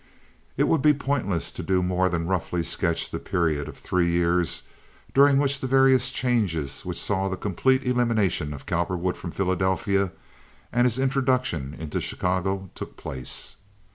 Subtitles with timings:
[0.57, 4.63] It would be pointless to do more than roughly sketch the period of three years
[5.13, 10.11] during which the various changes which saw the complete elimination of Cowperwood from Philadelphia
[10.73, 13.57] and his introduction into Chicago took place.